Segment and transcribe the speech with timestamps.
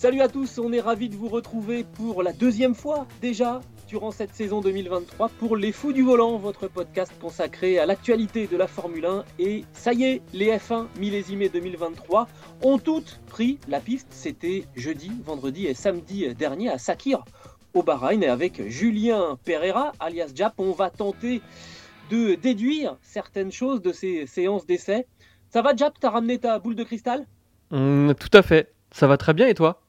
[0.00, 4.10] Salut à tous, on est ravis de vous retrouver pour la deuxième fois déjà durant
[4.10, 8.66] cette saison 2023 pour Les Fous du Volant, votre podcast consacré à l'actualité de la
[8.66, 9.24] Formule 1.
[9.38, 12.28] Et ça y est, les F1 millésimés 2023
[12.62, 14.06] ont toutes pris la piste.
[14.08, 17.22] C'était jeudi, vendredi et samedi dernier à Sakir
[17.74, 18.22] au Bahreïn.
[18.22, 21.42] Et avec Julien Pereira, alias Jap, on va tenter
[22.08, 25.06] de déduire certaines choses de ces séances d'essai.
[25.50, 27.26] Ça va Jap, t'as ramené ta boule de cristal?
[27.70, 28.72] Mmh, tout à fait.
[28.92, 29.79] Ça va très bien et toi?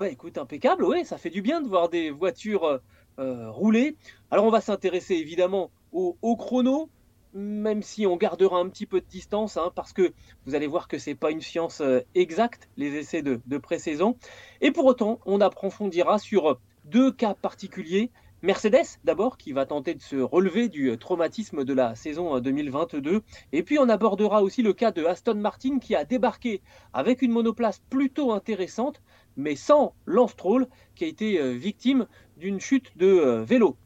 [0.00, 2.78] Bah écoute, impeccable, ouais, ça fait du bien de voir des voitures euh,
[3.18, 3.98] euh, rouler.
[4.30, 6.88] Alors on va s'intéresser évidemment au, au chrono,
[7.34, 10.14] même si on gardera un petit peu de distance, hein, parce que
[10.46, 14.16] vous allez voir que c'est pas une science euh, exacte, les essais de, de pré-saison.
[14.62, 18.10] Et pour autant, on approfondira sur deux cas particuliers.
[18.42, 23.20] Mercedes d'abord, qui va tenter de se relever du traumatisme de la saison euh, 2022.
[23.52, 26.62] Et puis on abordera aussi le cas de Aston Martin qui a débarqué
[26.94, 29.02] avec une monoplace plutôt intéressante,
[29.36, 33.76] mais sans Lance Stroll, qui a été euh, victime d'une chute de euh, vélo.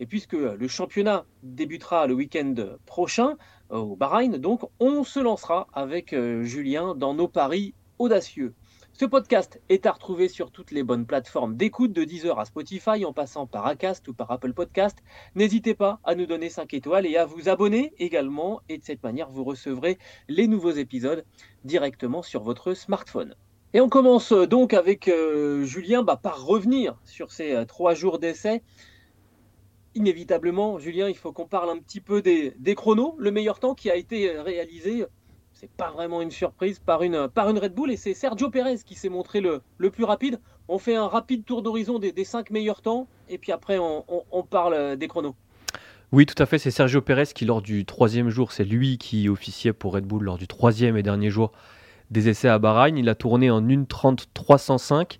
[0.00, 3.36] Et puisque le championnat débutera le week-end prochain
[3.70, 8.54] euh, au Bahreïn, donc on se lancera avec Julien dans nos paris audacieux.
[8.96, 13.04] Ce podcast est à retrouver sur toutes les bonnes plateformes d'écoute de Deezer à Spotify
[13.04, 14.98] en passant par Acast ou par Apple Podcast.
[15.34, 19.02] N'hésitez pas à nous donner 5 étoiles et à vous abonner également et de cette
[19.02, 19.98] manière vous recevrez
[20.28, 21.24] les nouveaux épisodes
[21.64, 23.34] directement sur votre smartphone.
[23.76, 27.94] Et on commence euh, donc avec euh, Julien bah, par revenir sur ces euh, trois
[27.94, 28.62] jours d'essai.
[29.96, 33.16] Inévitablement, Julien, il faut qu'on parle un petit peu des, chronos.
[33.18, 35.04] Le meilleur temps qui a été réalisé,
[35.52, 37.90] c'est pas vraiment une surprise, par une, Red Bull.
[37.92, 40.40] Et c'est Sergio Pérez qui s'est montré le, plus rapide.
[40.66, 43.06] On fait un rapide tour d'horizon des, cinq meilleurs temps.
[43.28, 45.36] Et puis après, on, parle des chronos.
[46.10, 46.58] Oui, tout à fait.
[46.58, 50.24] C'est Sergio Pérez qui, lors du troisième jour, c'est lui qui officiait pour Red Bull
[50.24, 51.52] lors du troisième et dernier jour
[52.14, 52.96] des essais à Bahreïn.
[52.96, 55.18] Il a tourné en 1.30 305.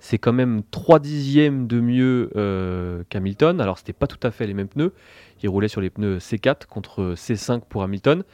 [0.00, 3.60] C'est quand même 3 dixièmes de mieux euh, qu'Hamilton.
[3.60, 4.92] Alors, c'était pas tout à fait les mêmes pneus.
[5.42, 8.24] Il roulait sur les pneus C4 contre C5 pour Hamilton.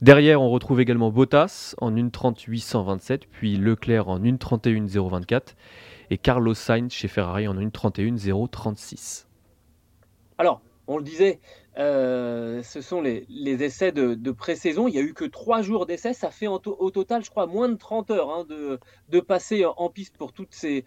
[0.00, 5.56] Derrière, on retrouve également Bottas en 1.30 827, puis Leclerc en 1.31 024
[6.10, 9.26] et Carlos Sainz chez Ferrari en 1.31 036.
[10.38, 11.40] Alors, on le disait,
[11.78, 13.24] euh, ce sont les,
[13.62, 14.88] essais de, pré-saison.
[14.88, 16.12] Il n'y a eu que trois jours d'essais.
[16.12, 20.16] Ça fait au total, je crois, moins de 30 heures hein, de, passer en- piste
[20.16, 20.84] pour toutes ces,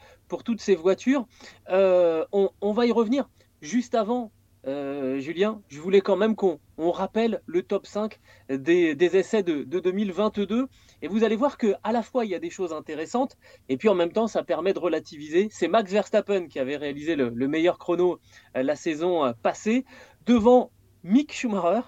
[0.75, 1.25] voitures.
[1.69, 3.29] Euh, on, va y revenir.
[3.62, 4.31] Juste avant,
[4.68, 8.19] euh, Julien, je voulais quand même qu'on on rappelle le top 5
[8.50, 10.68] des, essais de, de 2022.
[11.03, 13.38] Et vous allez voir que à la fois, il y a des choses intéressantes,
[13.69, 15.47] et puis en même temps, ça permet de relativiser.
[15.52, 18.19] C'est Max Verstappen qui avait réalisé le, le meilleur chrono
[18.53, 19.85] la saison passée,
[20.25, 20.69] devant
[21.03, 21.81] Mick Schumacher.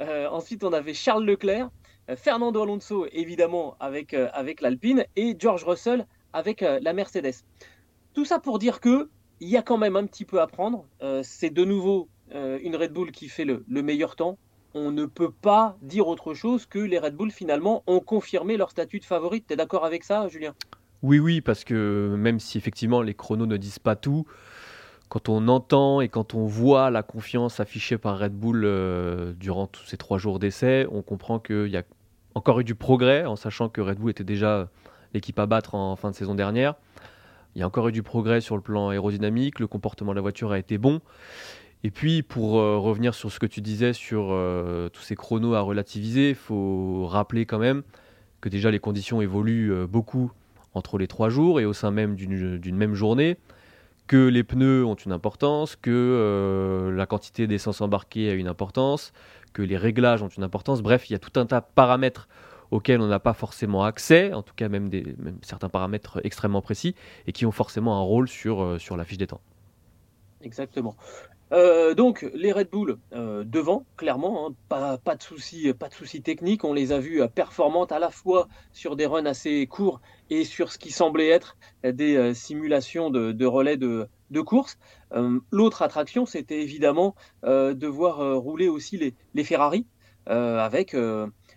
[0.00, 1.70] Euh, ensuite, on avait Charles Leclerc,
[2.10, 7.44] euh, Fernando Alonso, évidemment, avec, euh, avec l'Alpine, et George Russell avec la Mercedes.
[8.12, 9.08] Tout ça pour dire que
[9.40, 10.84] il y a quand même un petit peu à prendre.
[11.22, 14.36] C'est de nouveau une Red Bull qui fait le, le meilleur temps.
[14.74, 18.70] On ne peut pas dire autre chose que les Red Bull, finalement, ont confirmé leur
[18.70, 19.46] statut de favorite.
[19.46, 20.54] Tu es d'accord avec ça, Julien?
[21.02, 24.26] Oui, oui, parce que même si effectivement les chronos ne disent pas tout,
[25.08, 29.66] quand on entend et quand on voit la confiance affichée par Red Bull euh, durant
[29.66, 31.84] tous ces trois jours d'essai, on comprend qu'il y a
[32.34, 34.68] encore eu du progrès, en sachant que Red Bull était déjà
[35.14, 36.74] l'équipe à battre en fin de saison dernière.
[37.54, 40.22] Il y a encore eu du progrès sur le plan aérodynamique, le comportement de la
[40.22, 41.00] voiture a été bon.
[41.84, 45.54] Et puis, pour euh, revenir sur ce que tu disais sur euh, tous ces chronos
[45.54, 47.84] à relativiser, il faut rappeler quand même
[48.40, 50.32] que déjà les conditions évoluent beaucoup
[50.74, 53.38] entre les trois jours et au sein même d'une même journée,
[54.06, 59.12] que les pneus ont une importance, que euh, la quantité d'essence embarquée a une importance,
[59.52, 60.82] que les réglages ont une importance.
[60.82, 62.28] Bref, il y a tout un tas de paramètres
[62.70, 66.94] auxquels on n'a pas forcément accès, en tout cas même, même certains paramètres extrêmement précis,
[67.26, 69.40] et qui ont forcément un rôle sur, euh, sur la fiche des temps.
[70.46, 70.96] Exactement.
[71.52, 76.64] Euh, donc les Red Bull euh, devant, clairement, hein, pas, de soucis, pas techniques.
[76.64, 80.00] On les a vus euh, performantes à la fois sur des runs assez courts
[80.30, 84.08] et sur ce qui semblait être des simulations de, relais de,
[84.40, 84.78] course.
[85.50, 87.14] L'autre attraction, c'était évidemment
[87.44, 89.86] de voir rouler aussi les Ferrari
[90.26, 90.96] avec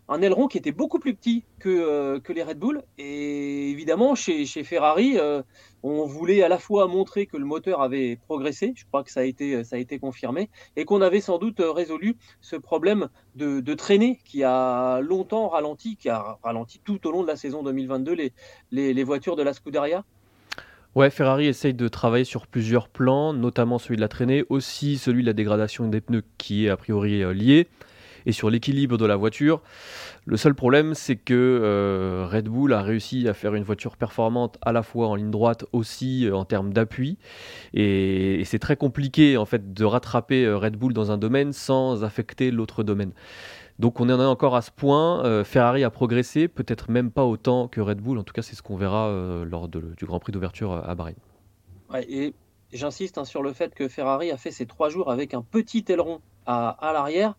[0.09, 2.81] un aileron qui était beaucoup plus petit que, euh, les Red Bull.
[2.97, 5.41] Et évidemment, chez, Ferrari, euh,
[5.83, 9.21] on voulait à la fois montrer que le moteur avait progressé, je crois que ça
[9.21, 13.61] a été, ça a été confirmé, et qu'on avait sans doute résolu ce problème de,
[13.75, 18.13] traînée qui a longtemps ralenti, qui a ralenti tout au long de la saison 2022
[18.13, 18.33] les,
[18.71, 20.03] les, les voitures de la Scuderia.
[20.95, 25.21] Ouais, Ferrari essaye de travailler sur plusieurs plans, notamment celui de la traînée, aussi celui
[25.21, 27.67] de la dégradation des pneus qui est a priori euh, lié
[28.25, 29.61] et sur l'équilibre de la voiture.
[30.25, 34.59] Le seul problème, c'est que euh, Red Bull a réussi à faire une voiture performante
[34.61, 37.17] à la fois en ligne droite, aussi euh, en termes d'appui.
[37.73, 42.03] Et, c'est très compliqué en fait de rattraper euh, Red Bull dans un domaine sans
[42.03, 43.11] affecter l'autre domaine.
[43.79, 45.43] Donc on en est encore à ce point.
[45.45, 48.17] Ferrari a progressé, peut-être même pas autant que Red Bull.
[48.17, 49.09] En tout cas, c'est ce qu'on verra
[49.45, 51.15] lors du Grand Prix d'ouverture à Bahreïn.
[51.95, 52.33] et
[52.73, 55.85] j'insiste hein, sur le fait que Ferrari a fait ses trois jours avec un petit
[55.87, 57.35] aileron à, à l'arrière.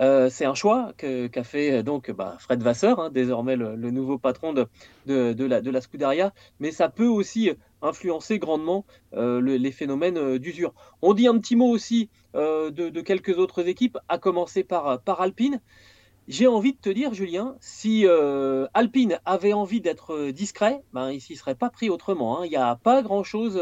[0.00, 4.16] Euh, c'est un choix qu'a fait euh, donc bah, Fred Vasseur, hein, désormais le, nouveau
[4.16, 4.66] patron de,
[5.06, 7.50] la, de, la, Scuderia, mais ça peut aussi
[7.82, 10.72] influencer grandement euh, les phénomènes d'usure.
[11.02, 15.60] On dit un petit mot aussi de, quelques autres équipes, à commencer par, Alpine.
[16.28, 18.06] J'ai envie de te dire, Julien, si
[18.72, 22.38] Alpine avait envie d'être discret, ben, il s'y serait pas pris autrement.
[22.38, 22.46] Hein.
[22.46, 23.60] Il n'y a pas grand-chose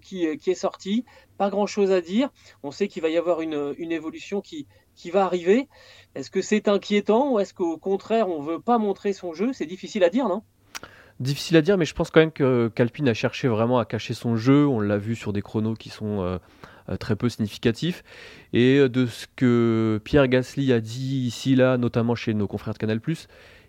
[0.00, 1.04] qui, est sorti,
[1.38, 2.30] pas grand-chose à dire.
[2.62, 5.68] On sait qu'il va y avoir une, évolution qui, qui va arriver.
[6.14, 9.52] Est-ce que c'est inquiétant ou est-ce qu'au contraire, on veut pas montrer son jeu?
[9.52, 10.42] C'est difficile à dire, non?
[11.20, 14.14] Difficile à dire, mais je pense quand même que qu'Alpine a cherché vraiment à cacher
[14.14, 14.66] son jeu.
[14.66, 16.38] On l'a vu sur des chronos qui sont
[16.88, 18.04] euh, très peu significatif.
[18.52, 22.74] Et euh, de ce que Pierre Gasly a dit ici, là, notamment chez nos confrères
[22.74, 23.00] de Canal,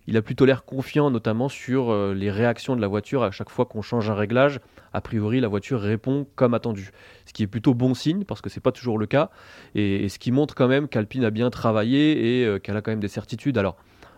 [0.08, 3.50] il a plutôt l'air confiant, notamment sur euh, les réactions de la voiture à chaque
[3.50, 4.60] fois qu'on change un réglage.
[4.96, 6.92] A priori, la voiture répond comme attendu,
[7.26, 9.30] ce qui est plutôt bon signe parce que c'est pas toujours le cas
[9.76, 13.02] et, ce qui montre quand même qu'Alpine a bien travaillé et qu'elle a quand même
[13.02, 13.58] des certitudes.
[13.58, 13.76] Alors,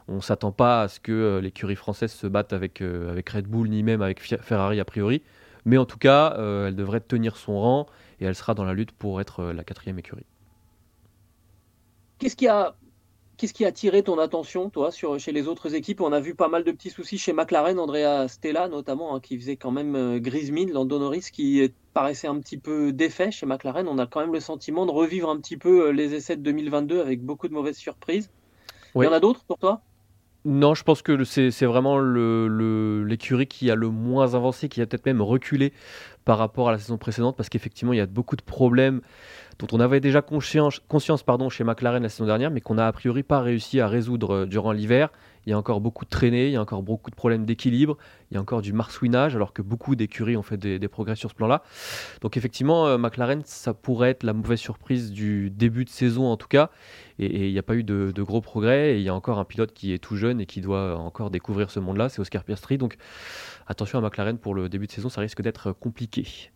[0.08, 3.82] on s'attend pas à ce que l'écurie française se batte avec, avec Red Bull ni
[3.82, 5.24] même avec Ferrari a priori,
[5.66, 7.88] mais en tout cas, elle devrait tenir son rang
[8.20, 10.26] et elle sera dans la lutte pour être euh, la quatrième écurie.
[12.20, 12.76] Qu'est-ce qui a
[13.38, 16.02] Qu'est-ce qui a attiré ton attention, toi, sur, chez les autres équipes?
[16.02, 19.38] On a vu pas mal de petits soucis chez McLaren, Andrea Stella notamment, hein, qui
[19.38, 23.46] faisait quand même euh, grise mine, Lando Norris qui paraissait un petit peu défait chez
[23.46, 23.88] McLaren.
[23.88, 26.42] On a quand même le sentiment de revivre un petit peu euh, les essais de
[26.42, 28.32] 2022 avec beaucoup de mauvaises surprises.
[28.96, 29.82] Il y en a d'autres pour toi?
[30.46, 34.86] Non, je pense que c'est vraiment l'écurie le, qui a le moins avancé, qui a
[34.86, 35.74] peut-être même reculé
[36.24, 39.02] par rapport à la saison précédente, parce qu'effectivement, il y a beaucoup de problèmes
[39.60, 40.82] dont on avait déjà conscience,
[41.26, 44.32] pardon, chez McLaren la saison dernière, mais qu'on n'a a priori pas réussi à résoudre
[44.32, 45.10] euh, durant l'hiver.
[45.46, 47.98] Il y a encore beaucoup de traînées, il y a encore beaucoup de problèmes d'équilibre,
[48.30, 51.30] il y a encore du marsouinage, alors que beaucoup d'écuries ont fait des, progrès sur
[51.30, 51.64] ce plan-là.
[52.22, 56.36] Donc effectivement, euh, McLaren, ça pourrait être la mauvaise surprise du début de saison en
[56.36, 56.70] tout cas.
[57.18, 58.96] Et, il n'y a pas eu de, gros progrès.
[58.96, 61.32] Et il y a encore un pilote qui est tout jeune et qui doit encore
[61.32, 62.78] découvrir ce monde-là, c'est Oscar Piastri.
[62.78, 62.98] Donc
[63.68, 66.52] attention à McLaren pour le début de saison, ça risque d'être compliqué.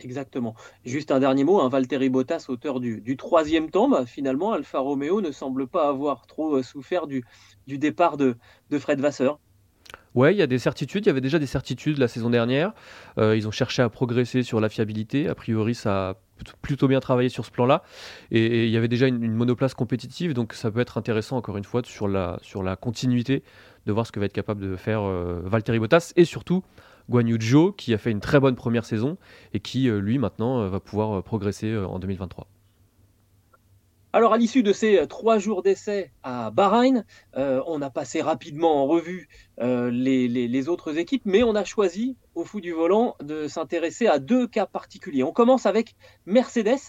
[0.00, 0.54] Exactement.
[0.84, 5.20] Juste un dernier mot, hein, Valtteri Bottas, auteur du, troisième temps, bah, finalement, Alfa Romeo
[5.20, 7.24] ne semble pas avoir trop euh, souffert du,
[7.66, 8.36] départ de,
[8.78, 9.38] Fred Vasseur.
[10.14, 11.06] Ouais, il y a des certitudes.
[11.06, 12.72] Il y avait déjà des certitudes la saison dernière.
[13.18, 15.28] Euh, ils ont cherché à progresser sur la fiabilité.
[15.28, 16.14] A priori, ça a
[16.62, 17.82] plutôt bien travaillé sur ce plan-là.
[18.30, 21.64] Et, il y avait déjà une, monoplace compétitive, donc ça peut être intéressant, encore une
[21.64, 23.42] fois, sur la, sur la continuité,
[23.86, 26.12] de voir ce que va être capable de faire euh, Valtteri Bottas.
[26.16, 26.62] Et surtout,
[27.08, 29.16] Guan Yu Zhou, qui a fait une très bonne première saison
[29.52, 32.46] et qui, euh, lui, maintenant, euh, va pouvoir progresser en 2023.
[34.14, 37.04] Alors, à l'issue de ces trois jours d'essai à Bahreïn,
[37.34, 42.62] on a passé rapidement en revue les, autres équipes, mais on a choisi, au fou
[42.62, 45.24] du volant, de s'intéresser à deux cas particuliers.
[45.24, 45.94] On commence avec
[46.24, 46.80] Mercedes,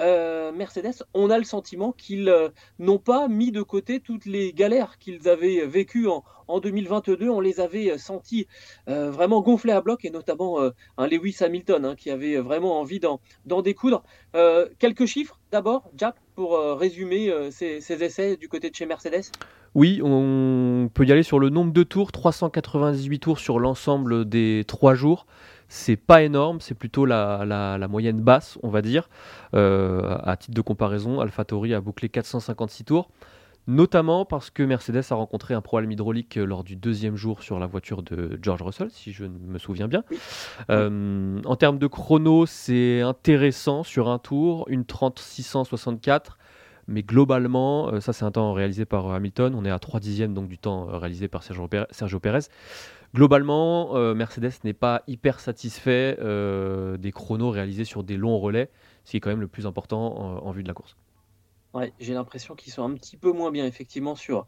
[0.00, 4.52] euh, Mercedes, on a le sentiment qu'ils euh, n'ont pas mis de côté toutes les
[4.52, 6.22] galères qu'ils avaient vécues en,
[6.60, 7.28] 2022.
[7.28, 8.46] On les avait euh, sentis
[8.86, 10.58] vraiment gonflés à bloc, et notamment
[10.98, 14.02] un Lewis Hamilton hein, qui avait vraiment envie d'en découdre.
[14.78, 19.30] quelques chiffres d'abord, Jack, pour résumer ces, essais du côté de chez Mercedes?
[19.74, 24.64] Oui, on peut y aller sur le nombre de tours, 398 tours sur l'ensemble des
[24.66, 25.26] trois jours
[25.72, 29.08] c'est pas énorme, c'est plutôt la, moyenne basse, on va dire.
[29.54, 33.08] Euh, à titre de comparaison, AlphaTauri a bouclé 456 tours,
[33.66, 37.64] notamment parce que Mercedes a rencontré un problème hydraulique lors du deuxième jour sur la
[37.64, 40.04] voiture de George Russell, si je me souviens bien.
[40.68, 46.36] Euh, en termes de chrono, c'est intéressant sur un tour, une 3664
[46.86, 49.54] Mais globalement, ça c'est un temps réalisé par Hamilton.
[49.54, 52.42] On est à 3 dixièmes donc du temps réalisé par Sergio Pérez.
[53.14, 58.70] Globalement, Mercedes n'est pas hyper satisfait des chronos réalisés sur des longs relais,
[59.04, 60.96] ce qui est quand même le plus important en, vue de la course.
[62.00, 64.46] J'ai l'impression qu'ils sont un petit peu moins bien effectivement sur,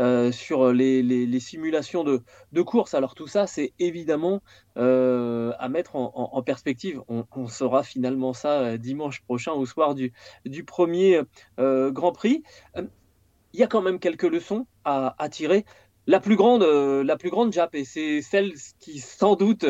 [0.00, 2.94] euh, sur les, simulations de, course.
[2.94, 4.42] Alors tout ça, c'est évidemment
[4.76, 7.02] euh, à mettre en, perspective.
[7.08, 10.12] On, saura finalement ça euh, dimanche prochain au soir du,
[10.46, 11.20] du premier
[11.58, 12.42] Grand Prix.
[12.76, 15.64] Il y a quand même quelques leçons à, tirer.
[16.06, 19.64] La plus grande, la plus grande Jap, et c'est celle qui sans doute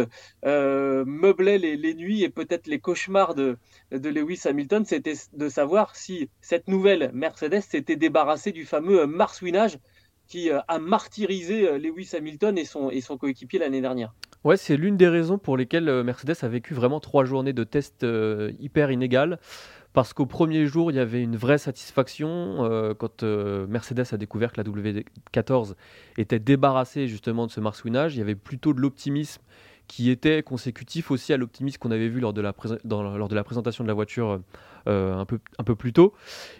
[0.44, 3.56] meublait les, nuits et peut-être les cauchemars de,
[3.92, 9.78] Lewis Hamilton, c'était de savoir si cette nouvelle Mercedes s'était débarrassée du fameux marsouinage
[10.26, 14.14] qui euh, a martyrisé euh, Lewis Hamilton et son, et son coéquipier l'année dernière.
[14.42, 17.64] Ouais, c'est l'une des raisons pour lesquelles euh, Mercedes a vécu vraiment trois journées de
[17.64, 18.06] tests
[18.58, 19.38] hyper inégales.
[19.94, 24.60] Parce qu'au premier jour, il y avait une vraie satisfaction quand Mercedes a découvert que
[24.60, 25.74] la W14
[26.18, 28.16] était débarrassée justement de ce marsouinage.
[28.16, 29.40] Il y avait plutôt de l'optimisme
[29.86, 33.94] qui était consécutif aussi à l'optimisme qu'on avait vu lors de, la présentation de la
[33.94, 34.40] voiture
[34.86, 35.24] euh, un,
[35.64, 36.14] peu, plus tôt.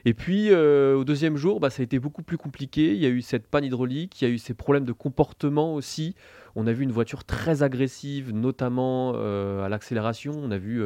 [0.04, 2.94] Et puis euh, au deuxième jour, bah, ça a été beaucoup plus compliqué.
[2.94, 5.74] Il y a eu cette panne hydraulique, il y a eu ces problèmes de comportement
[5.74, 6.14] aussi.
[6.56, 10.32] On a vu une voiture très agressive, notamment euh, à l'accélération.
[10.36, 10.82] On a vu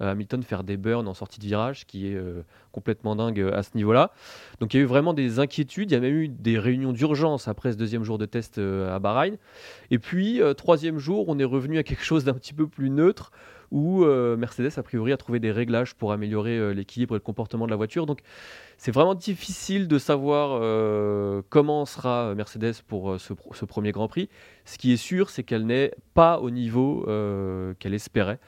[0.00, 2.20] Hamilton faire des burns en sortie de virage, qui est
[2.72, 4.12] complètement dingue à ce niveau-là.
[4.60, 5.90] Donc il y a eu vraiment des inquiétudes.
[5.90, 8.98] Il y a même eu des réunions d'urgence après ce deuxième jour de test à
[8.98, 9.36] Bahreïn.
[9.90, 13.30] Et puis, troisième jour, on est revenu à quelque chose d'un petit peu plus neutre
[13.72, 17.22] où euh, Mercedes, a priori, a trouvé des réglages pour améliorer euh, l'équilibre et le
[17.22, 18.04] comportement de la voiture.
[18.04, 18.20] Donc,
[18.76, 24.28] c'est vraiment difficile de savoir euh, comment sera Mercedes pour ce, premier Grand Prix.
[24.66, 27.04] Ce qui est sûr, c'est qu'elle n'est pas au niveau
[27.78, 28.38] qu'elle espérait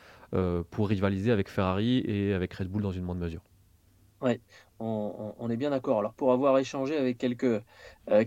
[0.70, 3.40] pour rivaliser avec Ferrari et avec Red Bull dans une moindre mesure.
[4.20, 4.40] Ouais,
[4.80, 6.00] on, est bien d'accord.
[6.00, 7.62] Alors, pour avoir échangé avec quelques,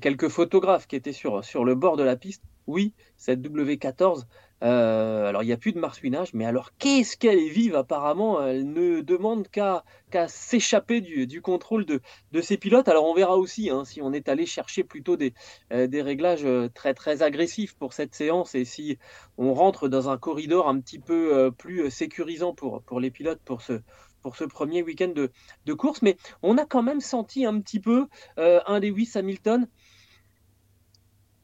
[0.01, 4.23] quelques photographes qui étaient sur, sur le bord de la piste, oui, cette W14
[4.63, 8.43] euh, alors, il n'y a plus de marsouinage, mais alors qu'est-ce qu'elle est vive apparemment?
[8.43, 9.83] Elle ne demande qu'à
[10.27, 12.01] s'échapper du, contrôle de,
[12.41, 12.87] ses pilotes.
[12.87, 15.33] Alors, on verra aussi hein, si on est allé chercher plutôt des,
[15.71, 18.97] euh, réglages euh, très, très agressifs pour cette séance et si
[19.37, 23.81] on rentre dans un corridor un petit peu plus sécurisant pour, les pilotes pour ce,
[24.21, 25.31] pour ce premier week-end de,
[25.65, 26.01] de, course.
[26.01, 29.67] Mais on a quand même senti un petit peu un Lewis Hamilton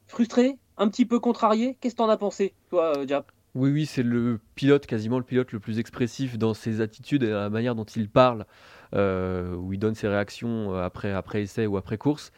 [0.06, 1.76] frustré, un petit peu contrarié.
[1.80, 5.24] Qu'est-ce que t'en as pensé, toi, euh, Diap Oui, oui, c'est le pilote, quasiment le
[5.24, 8.46] pilote le plus expressif dans ses attitudes et la manière dont il parle,
[8.94, 12.32] euh, où il donne ses réactions euh, après, après essai ou après course.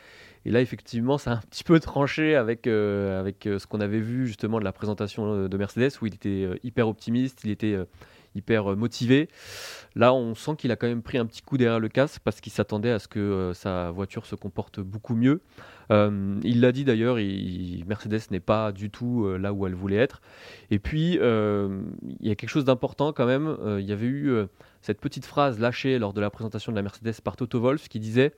[0.45, 4.29] Et là, effectivement, ça a un petit peu tranché avec, avec ce qu'on avait vu
[4.29, 7.77] justement de la présentation de Mercedes, où il était hyper optimiste, il était
[8.37, 9.29] hyper euh, motivé.
[9.95, 12.41] Là, on sent qu'il a quand même pris un petit coup derrière le casque parce
[12.41, 15.41] qu'il s'attendait à ce que euh, sa voiture se comporte beaucoup mieux.
[15.91, 17.17] Euh, il l'a dit d'ailleurs,
[17.87, 20.21] Mercedes n'est pas du tout là où elle voulait être.
[20.71, 23.57] Et puis, il y a quelque chose d'important quand même.
[23.79, 24.47] il y avait eu
[24.83, 28.01] cette petite phrase lâchée lors de la présentation de la Mercedes par Toto Wolff qui
[28.01, 28.33] disait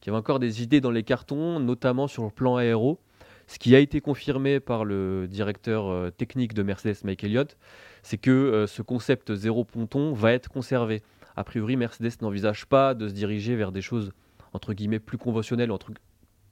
[0.00, 3.00] qu'il y avait encore des idées dans les cartons, notamment sur le plan aéro.
[3.48, 7.56] Ce qui a été confirmé par le directeur technique de Mercedes, Mike Elliott,
[8.02, 11.02] c'est que euh, ce concept zéro ponton va être conservé.
[11.36, 14.12] A priori, Mercedes n'envisage pas de se diriger vers des choses
[14.52, 15.92] entre guillemets plus conventionnelles, entre,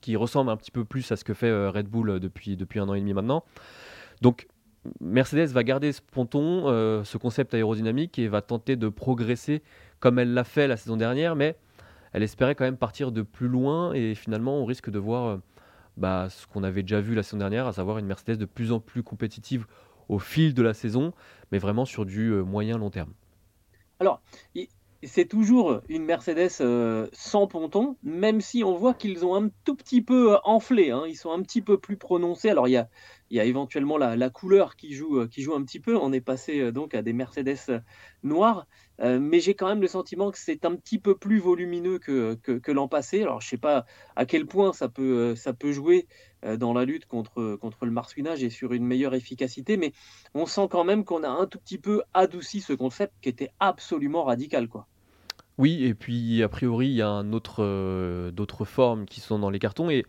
[0.01, 2.57] qui ressemblent un petit peu plus à ce que fait euh, Red Bull euh, depuis,
[2.57, 3.45] depuis un an et demi maintenant.
[4.23, 4.49] Donc
[5.01, 6.67] Mercedes va garder ce ponton,
[7.05, 9.63] ce concept aérodynamique, et va tenter de progresser
[9.99, 11.57] comme elle l'a fait la saison dernière, mais
[12.13, 15.41] elle espérait quand même partir de plus loin, et finalement on risque de voir
[15.97, 18.73] bah, ce qu'on avait déjà vu la saison dernière, à savoir une Mercedes de plus
[18.73, 19.67] en plus compétitive
[20.09, 21.13] au fil de la saison,
[21.51, 23.13] mais vraiment sur du euh, moyen long terme.
[23.99, 24.21] Alors,
[25.03, 29.75] c'est toujours une Mercedes euh, sans ponton, même si on voit qu'ils ont un tout
[29.75, 31.05] petit peu euh, enflé, hein.
[31.09, 32.51] ils sont un petit peu plus prononcés.
[32.51, 32.89] Alors, il y a,
[33.31, 35.97] y a éventuellement la, couleur qui joue, qui joue un petit peu.
[35.97, 37.83] On est passé donc à des Mercedes
[39.01, 42.35] euh, mais j'ai quand même le sentiment que c'est un petit peu plus volumineux que,
[42.35, 43.23] que, l'an passé.
[43.23, 43.85] Alors je ne sais pas
[44.17, 46.07] à quel point ça peut, ça peut jouer
[46.59, 49.93] dans la lutte contre, contre le marsouinage et sur une meilleure efficacité, mais
[50.35, 53.51] on sent quand même qu'on a un tout petit peu adouci ce concept qui était
[53.59, 54.69] absolument radical.
[54.69, 54.87] quoi.
[55.59, 59.89] Oui, et puis a priori, il y a d'autres formes qui sont dans les cartons.
[59.91, 60.05] Et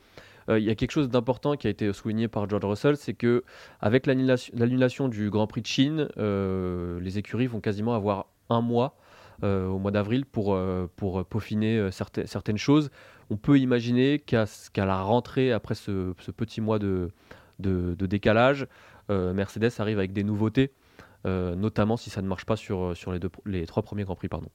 [0.49, 3.13] euh, il y a quelque chose d'important qui a été souligné par George Russell, c'est
[3.13, 3.43] que
[3.79, 8.95] avec l'annulation du Grand Prix de Chine, euh, les écuries vont quasiment avoir un mois
[9.43, 10.57] euh, au mois d'avril pour,
[10.95, 12.89] pour peaufiner certaines, choses.
[13.29, 17.11] On peut imaginer qu'à la rentrée, après ce, petit mois de,
[17.59, 18.67] de, décalage,
[19.09, 20.71] Mercedes arrive avec des nouveautés,
[21.25, 24.29] notamment si ça ne marche pas sur, sur les, deux, les trois premiers Grands Prix.
[24.29, 24.49] Pardon.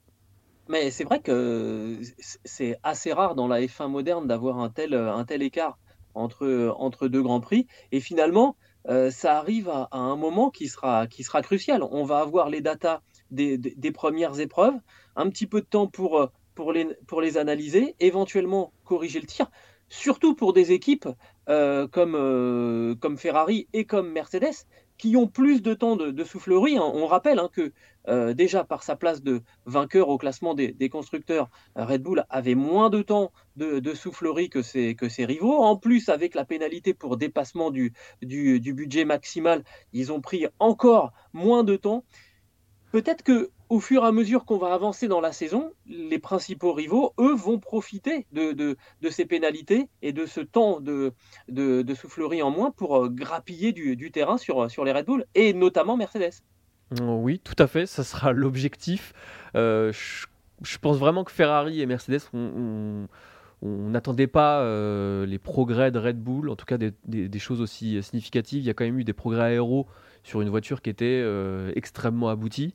[0.69, 5.23] Mais c'est vrai que c'est assez rare dans la F1 moderne d'avoir un tel, un
[5.25, 5.77] tel écart
[6.15, 7.67] entre, entre deux grands prix.
[7.91, 8.55] Et finalement,
[8.87, 11.83] euh, ça arrive à, un moment qui sera, qui sera crucial.
[11.83, 13.01] On va avoir les datas
[13.33, 14.75] des, premières épreuves,
[15.15, 19.27] un petit peu de temps pour, euh, pour, les, pour les analyser, éventuellement corriger le
[19.27, 19.49] tir,
[19.89, 21.07] surtout pour des équipes
[21.49, 24.65] euh, comme, comme Ferrari et comme Mercedes,
[24.97, 26.77] qui ont plus de temps de, soufflerie.
[26.77, 26.91] Hein.
[26.93, 27.73] On rappelle hein, que
[28.07, 32.55] euh, déjà par sa place de vainqueur au classement des, constructeurs, euh, Red Bull avait
[32.55, 35.57] moins de temps de, soufflerie que ses, que ses, rivaux.
[35.57, 39.63] En plus, avec la pénalité pour dépassement du, du, budget maximal,
[39.93, 42.05] ils ont pris encore moins de temps.
[42.93, 46.73] Peut-être que au fur et à mesure qu'on va avancer dans la saison, les principaux
[46.73, 48.77] rivaux, eux, vont profiter de,
[49.09, 51.11] ces pénalités et de ce temps de,
[51.95, 55.97] soufflerie en moins pour euh, grappiller du, terrain sur, sur les Red Bull, et notamment
[55.97, 56.33] Mercedes.
[57.01, 59.13] Oui, tout à fait, ça sera l'objectif.
[59.55, 59.91] Euh,
[60.61, 62.21] je, pense vraiment que Ferrari et Mercedes,
[63.63, 68.01] on n'attendait pas euh, les progrès de Red Bull, en tout cas des, choses aussi
[68.03, 68.61] significatives.
[68.61, 69.87] Il y a quand même eu des progrès aéros
[70.23, 72.73] sur une voiture qui était euh, extrêmement aboutie.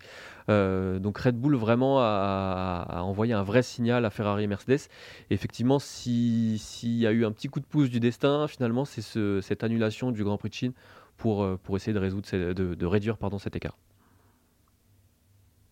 [0.49, 4.89] donc Red Bull vraiment a, envoyé un vrai signal à Ferrari et Mercedes.
[5.31, 9.03] effectivement, s'il y a eu un petit coup de pouce du destin, finalement, c'est
[9.43, 10.73] cette annulation du Grand Prix de Chine
[11.17, 13.77] pour, essayer de, résoudre, de réduire pardon, cet écart.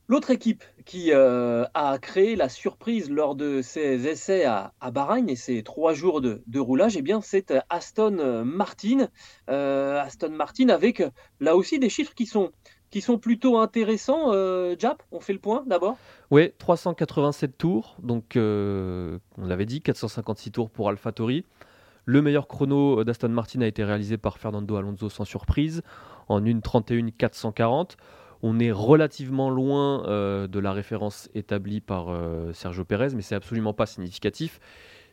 [0.09, 5.35] L'autre équipe qui euh, a créé la surprise lors de ses essais à, Bahreïn et
[5.35, 9.09] ses trois jours de, roulage, eh c'est euh, Aston Martin.
[9.51, 11.03] Euh, Aston Martin avec
[11.41, 12.53] là aussi des chiffres qui sont,
[12.91, 14.33] qui sont plutôt intéressants.
[14.79, 15.97] Jap, on fait le point d'abord?
[16.31, 21.45] Oui, 387 tours, donc on l'avait dit, 456 tours pour AlphaTauri.
[22.05, 25.83] Le meilleur chrono d'Aston Martin a été réalisé par Fernando Alonso sans surprise
[26.29, 27.97] en 1.31 440
[28.43, 33.35] on est relativement loin euh, de la référence établie par euh, Sergio Pérez, mais c'est
[33.35, 34.61] absolument pas significatif.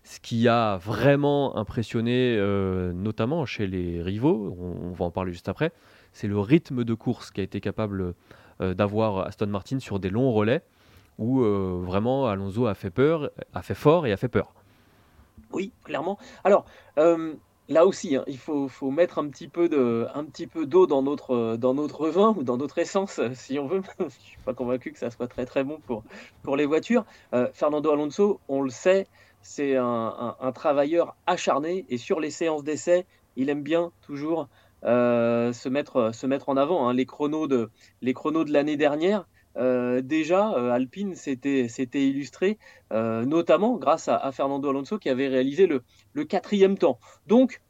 [0.04, 5.48] Ce qui a vraiment impressionné, euh, notamment chez les rivaux, on, va en parler juste
[5.48, 5.72] après,
[6.12, 8.14] c'est le rythme de course qui a été capable
[8.60, 10.62] d'avoir Aston Martin sur des longs relais,
[11.18, 14.54] où vraiment Alonso a fait peur, a fait fort et a fait peur.
[15.52, 16.20] Oui, clairement.
[16.44, 16.66] Alors,
[17.70, 22.58] là aussi, hein, il faut, mettre un petit peu d'eau dans notre, vin ou dans
[22.58, 23.82] notre essence, euh, si on veut.
[24.00, 25.80] Je suis pas convaincu que ça soit très très bon
[26.42, 27.06] pour, les voitures.
[27.34, 29.08] Euh, Fernando Alonso, on le sait,
[29.42, 34.48] c'est un, travailleur acharné et sur les séances d'essai, il aime bien toujours
[34.84, 36.88] euh, se, mettre, en avant.
[36.88, 36.94] Hein.
[36.94, 37.70] Les chronos de
[38.52, 39.26] l'année dernière,
[39.58, 42.58] euh, déjà, euh, Alpine s'était illustré,
[42.92, 45.84] euh, notamment grâce à, Fernando Alonso qui avait réalisé le,
[46.26, 47.00] quatrième temps.
[47.28, 47.62] Donc,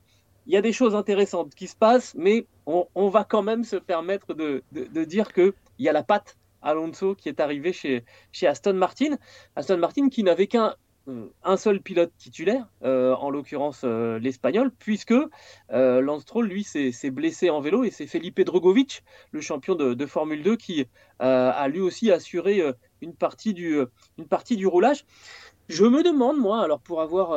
[0.46, 3.76] il y a des choses intéressantes qui se passent, mais on, va quand même se
[3.76, 4.64] permettre de,
[5.06, 9.18] dire qu'il y a la patte Alonso qui est arrivée chez, chez Aston Martin.
[9.56, 10.76] Aston Martin qui n'avait qu'un
[11.44, 15.14] un seul pilote titulaire, euh, en l'occurrence euh, l'espagnol, puisque
[15.70, 20.44] Lance Stroll, lui, s'est blessé en vélo et c'est Felipe Drogovic, le champion de, Formule
[20.44, 20.86] 2, qui
[21.20, 22.62] a lui aussi assuré
[23.02, 23.88] une, partie du,
[24.66, 25.06] roulage.
[25.70, 27.30] Je me demande, moi, alors pour avoir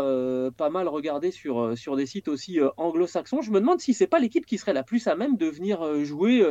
[0.52, 4.18] pas mal regardé sur, sur des sites aussi anglo-saxons, je me demande si c'est pas
[4.18, 6.44] l'équipe qui serait la plus à même de venir jouer,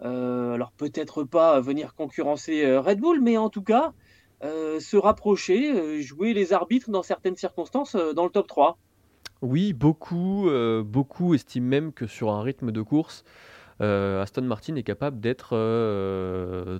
[0.00, 4.07] alors peut-être pas venir concurrencer Red Bull, mais en tout cas euh,
[4.42, 8.78] se rapprocher, euh, jouer les arbitres dans certaines circonstances euh, dans le top 3.
[9.40, 10.50] Oui, beaucoup,
[10.84, 13.22] beaucoup estiment même que sur un rythme de course,
[13.78, 15.50] Aston Martin est capable d'être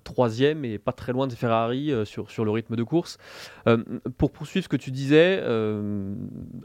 [0.03, 3.19] troisième et pas très loin de Ferrari sur, sur le rythme de course.
[4.17, 5.41] pour poursuivre ce que tu disais,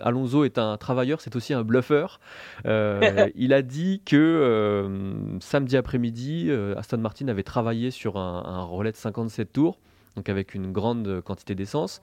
[0.02, 2.20] Alonso est un travailleur, c'est aussi un bluffeur.
[2.66, 8.98] il a dit que samedi après-midi, Aston Martin avait travaillé sur un, un relais de
[8.98, 9.78] 57 tours
[10.15, 12.02] donc avec une grande quantité d'essence.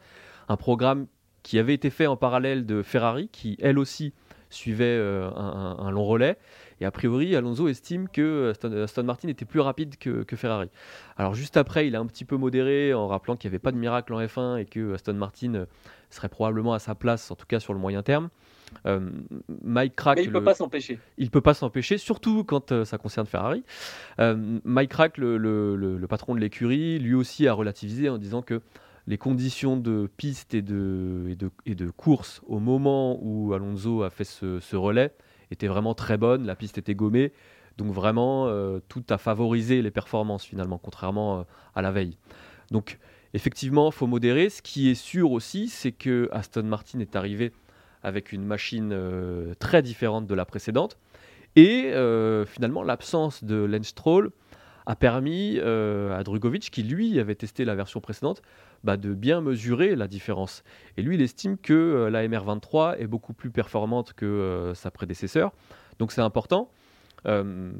[0.48, 1.06] Un programme
[1.42, 4.12] qui avait été fait en parallèle de Ferrari, qui elle aussi
[4.50, 6.36] suivait euh, un, long relais.
[6.80, 10.68] Et a priori, Alonso estime que Aston, Martin était plus rapide que, Ferrari.
[11.16, 13.70] Alors juste après, il a un petit peu modéré en rappelant qu'il n'y avait pas
[13.70, 15.66] de miracle en F1 et que Aston Martin
[16.10, 18.28] serait probablement à sa place, en tout cas sur le moyen terme.
[18.86, 19.10] Euh,
[19.62, 20.16] Mike Crack.
[20.16, 20.98] Mais il ne peut pas s'empêcher.
[21.18, 23.64] Il peut pas s'empêcher, surtout quand euh, ça concerne Ferrari.
[24.18, 28.60] Euh, Mike Crack, le, patron de l'écurie, lui aussi a relativisé en disant que
[29.06, 34.24] les conditions de piste et de, et de, course au moment où Alonso a fait
[34.24, 35.14] ce, relais
[35.50, 36.46] étaient vraiment très bonnes.
[36.46, 37.32] La piste était gommée.
[37.76, 38.46] Donc vraiment,
[38.88, 42.18] tout a favorisé les performances finalement, contrairement à la veille.
[42.70, 42.98] Donc
[43.32, 44.50] effectivement, il faut modérer.
[44.50, 47.52] Ce qui est sûr aussi, c'est que Aston Martin est arrivé
[48.02, 50.98] avec une machine euh, très différente de la précédente.
[51.56, 54.30] Et euh, finalement, l'absence de Lance Stroll
[54.86, 58.42] a permis à Drugovic, qui lui avait testé la version précédente,
[58.82, 60.64] bah, de bien mesurer la différence.
[60.96, 65.52] Et lui, il estime que la MR23 est beaucoup plus performante que sa prédécesseur.
[66.00, 66.70] Donc c'est important.
[67.26, 67.72] Euh,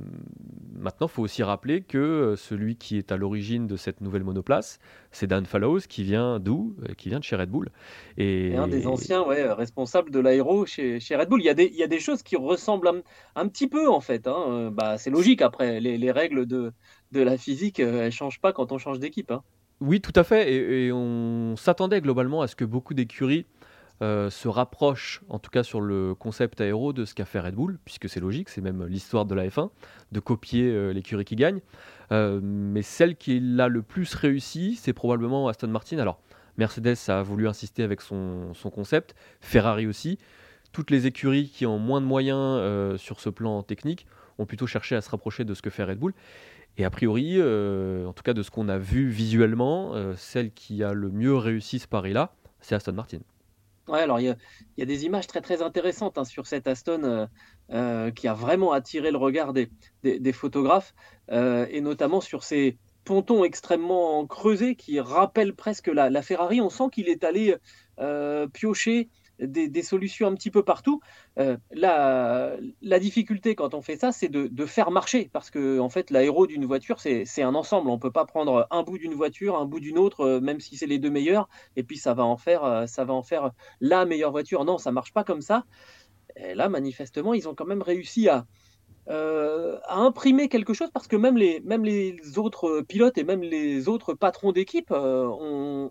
[0.75, 4.25] maintenant, il faut aussi rappeler que euh, celui qui est à l'origine de cette nouvelle
[4.25, 4.79] monoplace,
[5.11, 7.69] c'est Dan Fallows qui vient d'où euh, Qui vient de chez Red Bull.
[8.17, 11.41] Et, un des anciens ouais, responsables de l'aéro chez, chez, Red Bull.
[11.41, 13.03] Il y, a des, il y a des choses qui ressemblent
[13.37, 14.27] un, petit peu en fait.
[14.27, 14.71] Hein.
[14.73, 16.73] Bah, c'est logique après, les, les, règles de,
[17.13, 19.31] de la physique, elles ne changent pas quand on change d'équipe.
[19.31, 19.43] Hein.
[19.81, 20.53] Oui, tout à fait.
[20.53, 23.47] et on s'attendait globalement à ce que beaucoup d'écuries
[24.03, 27.55] euh, se rapproche, en tout cas sur le concept aéro, de ce qu'a fait Red
[27.55, 29.69] Bull, puisque c'est logique, c'est même l'histoire de la F1,
[30.13, 31.61] de copier euh, l'écurie qui gagne.
[32.11, 35.99] Euh, mais celle qui l'a le plus réussi, c'est probablement Aston Martin.
[35.99, 36.19] Alors,
[36.57, 40.19] Mercedes a voulu insister avec son, concept, Ferrari aussi.
[40.73, 44.07] Toutes les écuries qui ont moins de moyens sur ce plan technique
[44.39, 46.15] ont plutôt cherché à se rapprocher de ce que fait Red Bull.
[46.79, 50.93] Et a priori, en tout cas de ce qu'on a vu visuellement, celle qui a
[50.93, 53.21] le mieux réussi ce pari-là, c'est Aston Martin.
[53.99, 54.37] Alors il
[54.77, 57.27] y a, des images très très intéressantes hein, sur cette Aston euh,
[57.73, 59.71] euh, qui a vraiment attiré le regard des,
[60.33, 60.95] photographes
[61.31, 66.61] euh, et notamment sur ces pontons extrêmement creusés qui rappellent presque la Ferrari.
[66.61, 67.57] On sent qu'il est allé
[68.53, 69.09] piocher
[69.41, 71.01] des, solutions un petit peu partout.
[71.39, 76.11] Euh, la, difficulté quand on fait ça, c'est de, faire marcher, parce que en fait,
[76.11, 77.91] l'aéro d'une voiture, c'est un ensemble.
[77.91, 80.61] On ne peut pas prendre un bout d'une voiture, un bout d'une autre, euh, même
[80.61, 83.23] si c'est les deux meilleurs, et puis ça va en faire, euh, ça va en
[83.23, 83.51] faire
[83.81, 84.65] la meilleure voiture.
[84.65, 85.65] Non, ça marche pas comme ça.
[86.37, 88.47] Et là, manifestement, ils ont quand même réussi à,
[89.89, 94.93] imprimer quelque chose parce que même les, autres pilotes et même les autres patrons d'équipe
[94.93, 95.91] ont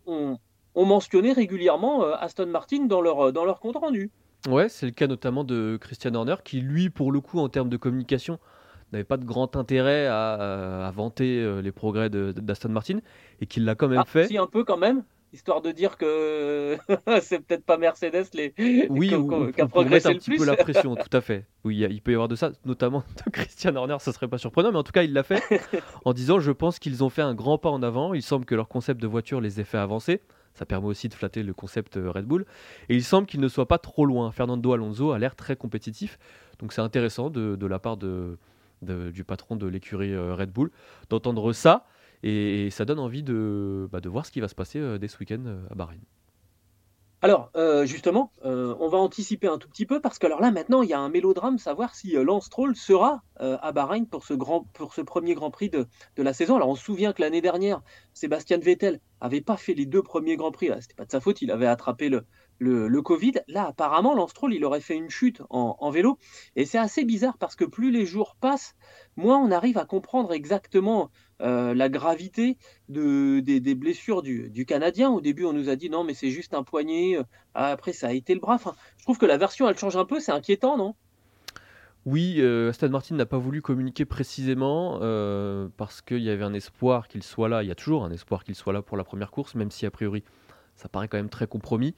[0.76, 4.12] mentionné régulièrement euh, Aston Martin dans leur, euh, dans leur compte rendu.
[4.48, 7.70] Ouais, c'est le cas notamment de Christian Horner, qui lui, pour le coup, en termes
[7.70, 8.40] de communication,
[8.94, 13.00] n'avait pas de grand intérêt à, vanter euh, les progrès d'Aston Martin,
[13.42, 14.28] et qu'il l'a quand même ah, fait.
[14.28, 16.76] Si, un peu quand même histoire de dire que
[17.22, 18.56] c'est peut-être pas Mercedes les
[18.90, 19.10] oui
[19.54, 22.16] qui a progressé un petit peu la pression tout à fait oui il peut y
[22.16, 25.04] avoir de ça notamment de Christian Horner ça serait pas surprenant mais en tout cas
[25.04, 25.44] il l'a fait
[26.04, 28.56] en disant je pense qu'ils ont fait un grand pas en avant il semble que
[28.56, 30.22] leur concept de voiture les ait fait avancer
[30.60, 32.46] ça permet aussi de flatter le concept euh, Red Bull.
[32.90, 34.32] Et il semble qu'il ne soit pas trop loin.
[34.32, 36.20] Fernando Alonso a l'air très compétitif.
[36.60, 40.70] Donc c'est intéressant de, la part du patron de l'écurie euh, Red Bull
[41.10, 41.86] d'entendre ça.
[42.24, 45.08] Et, ça donne envie de, bah, de voir ce qui va se passer euh, dès
[45.08, 46.02] ce week-end à Bahreïn.
[47.22, 50.52] Alors, euh, justement, euh, on va anticiper un tout petit peu parce que alors là,
[50.52, 54.26] maintenant, il y a un mélodrame, savoir si euh, Lance Stroll sera à Bahreïn pour
[54.26, 56.58] ce, ce premier Grand Prix de, la saison.
[56.58, 57.82] Alors, on se souvient que l'année dernière,
[58.14, 60.70] Sébastien Vettel avait pas fait les deux premiers Grands Prix.
[60.82, 62.26] C'était pas de sa faute, il avait attrapé le,
[62.60, 63.34] le, Covid.
[63.48, 66.18] Là, apparemment, Lance Stroll, il aurait fait une chute en, vélo.
[66.56, 68.76] Et c'est assez bizarre parce que plus les jours passent,
[69.16, 71.10] moins on arrive à comprendre exactement
[71.42, 72.58] euh, la gravité
[72.90, 75.10] de, des, blessures du, Canadien.
[75.10, 77.18] Au début, on nous a dit non, mais c'est juste un poignet.
[77.54, 78.60] Ah, après, ça a été le bras.
[78.98, 80.20] je trouve que la version, elle change un peu.
[80.20, 80.96] C'est inquiétant, non?
[82.06, 86.54] Oui, euh, Aston Martin n'a pas voulu communiquer précisément euh, parce qu'il y avait un
[86.54, 87.62] espoir qu'il soit là.
[87.62, 89.86] Il y a toujours un espoir qu'il soit là pour la première course, même si
[89.86, 90.24] a priori
[90.80, 91.94] ça paraît quand même très compromis.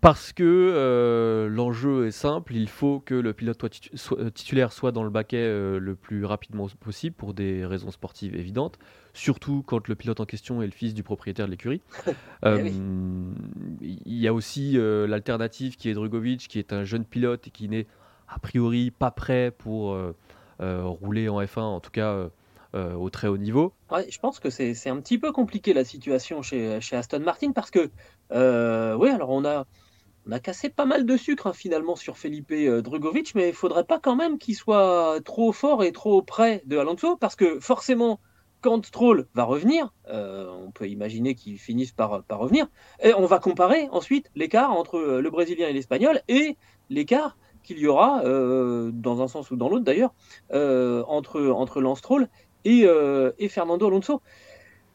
[0.00, 5.02] Parce que euh, l'enjeu est simple, il faut que le pilote euh, titulaire soit dans
[5.02, 8.78] le baquet euh, le plus rapidement possible pour des raisons sportives évidentes,
[9.12, 11.82] surtout quand le pilote en question est le fils du propriétaire de l'écurie.
[12.46, 12.72] Eh
[13.82, 17.68] il y a aussi l'alternative qui est Drugovic, qui est un jeune pilote et qui
[17.68, 17.86] n'est
[18.28, 19.96] a priori pas prêt pour
[20.58, 22.30] rouler en F1, en tout cas
[22.76, 23.72] euh, au très haut niveau.
[23.90, 27.72] je pense que c'est un petit peu compliqué la situation chez, chez Aston Martin parce
[27.72, 27.90] que,
[28.30, 29.66] euh, oui, alors on a,
[30.28, 32.80] on a cassé pas mal de sucre hein, finalement sur Felipe euh,
[33.34, 37.16] mais il faudrait pas quand même qu'il soit trop fort et trop près de Alonso
[37.16, 38.20] parce que forcément,
[38.60, 42.68] quand Stroll va revenir, on peut imaginer qu'il finisse par, par revenir,
[43.02, 46.56] et on va comparer ensuite l'écart entre le Brésilien et l'Espagnol et
[46.88, 50.12] l'écart qu'il y aura, dans un sens ou dans l'autre d'ailleurs,
[50.52, 52.28] entre, entre Lance Stroll
[52.66, 54.22] euh, et, Fernando Alonso.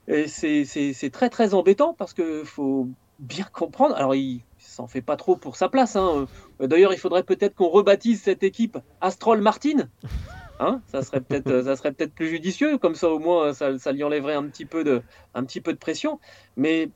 [0.08, 2.88] C'est très très embêtant parce qu'il faut
[3.20, 3.96] bien comprendre.
[3.96, 5.96] Alors, il s'en fait pas trop pour sa place.
[5.96, 6.28] Hein.
[6.60, 9.90] D'ailleurs, il faudrait peut-être qu'on rebaptise cette équipe Astrol Martin.
[10.60, 12.78] Hein ça serait peut-être ça serait peut-être plus judicieux.
[12.78, 15.02] Comme ça, au moins, ça, ça, lui enlèverait un petit peu de
[15.34, 16.20] un petit peu de pression.
[16.56, 16.90] Mais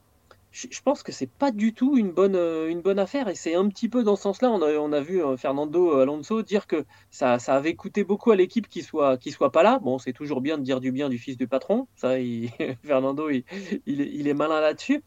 [0.52, 3.54] je pense que c'est pas du tout une bonne, euh, une bonne affaire et c'est
[3.54, 4.50] un petit peu dans ce sens-là.
[4.50, 8.32] On a, on a vu euh, Fernando Alonso dire que ça, ça avait coûté beaucoup
[8.32, 9.80] à l'équipe qu'il soit, soit pas là.
[9.80, 11.88] Bon, c'est toujours bien de dire du bien du fils du patron.
[11.96, 12.16] Ça,
[12.84, 13.44] Fernando, il,
[13.86, 15.04] il, est malin là-dessus.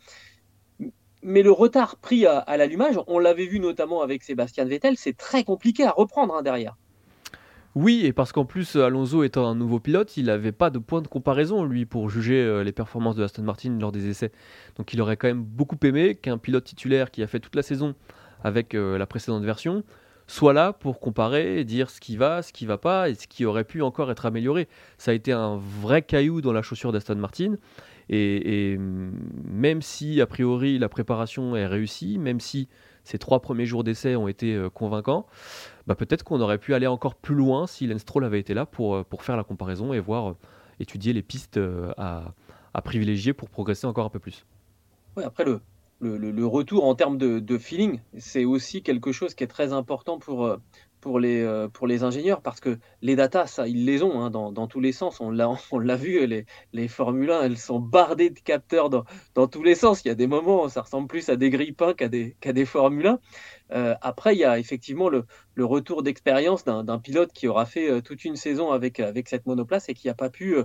[1.23, 5.45] Mais le retard pris à, l'allumage, on l'avait vu notamment avec Sébastien Vettel, c'est très
[5.45, 6.77] compliqué à reprendre hein, derrière.
[7.75, 11.01] Oui, et parce qu'en plus, Alonso étant un nouveau pilote, il n'avait pas de point
[11.01, 14.31] de comparaison, lui, pour juger euh, les performances de Aston Martin lors des essais.
[14.77, 17.63] Donc il aurait quand même beaucoup aimé qu'un pilote titulaire qui a fait toute la
[17.63, 17.95] saison
[18.45, 19.85] avec euh, la précédente version
[20.27, 23.45] soit là pour comparer, dire ce qui va, ce qui va pas et ce qui
[23.45, 24.69] aurait pu encore être amélioré.
[24.97, 27.57] Ça a été un vrai caillou dans la chaussure d'Aston Martin.
[28.09, 32.69] Et, même si, a priori, la préparation est réussie, même si
[33.05, 35.27] ces trois premiers jours d'essai ont été euh, convaincants,
[35.87, 38.67] bah, peut-être qu'on aurait pu aller encore plus loin si Lance Stroll avait été là
[38.67, 40.37] pour, euh, pour faire la comparaison et voir, euh,
[40.81, 41.61] étudier les pistes
[41.97, 42.35] à,
[42.75, 44.47] à privilégier pour progresser encore un peu plus.
[45.17, 45.61] Ouais, après, le,
[46.01, 50.57] le, retour en termes de, feeling, c'est aussi quelque chose qui est très important pour,
[51.03, 54.31] pour, les, euh, pour les ingénieurs parce que les datas, ça, ils les ont hein,
[54.31, 55.21] dans, tous les sens.
[55.21, 59.63] On l'a, vu, les, les Formule 1, elles sont bardées de capteurs dans, dans tous
[59.63, 60.03] les sens.
[60.05, 62.55] Il y a des moments où ça ressemble plus à des grippins qu'à des, qu'à
[62.55, 63.19] des Formule 1.
[63.73, 68.01] Euh, après, il y a effectivement le, le retour d'expérience d'un, pilote qui aura fait
[68.03, 70.57] toute une saison avec, avec cette monoplace et qui n'a pas pu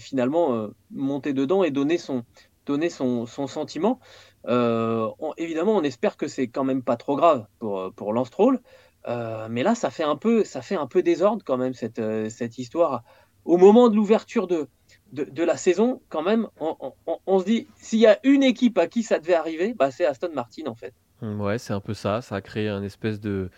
[0.00, 2.24] finalement monter dedans et donner son,
[2.66, 4.00] donner son, son sentiment.
[4.48, 8.30] Euh, évidemment, on espère que c'est quand même pas trop grave pour, euh, pour Lance
[8.30, 8.60] Troll.
[9.06, 12.00] Euh, mais là, ça fait un peu, ça fait un peu désordre quand même cette,
[12.30, 13.04] cette histoire.
[13.44, 14.68] Au moment de l'ouverture de,
[15.12, 19.02] de, la saison, quand même, on, se dit s'il y a une équipe à qui
[19.02, 20.94] ça devait arriver, bah, c'est Aston Martin en fait.
[21.22, 22.20] Mmh, ouais, c'est un peu ça.
[22.20, 23.50] Ça a créé un espèce de,